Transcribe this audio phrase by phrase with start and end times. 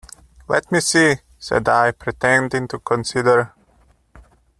[0.47, 3.53] "Let me see," said I, pretending to consider.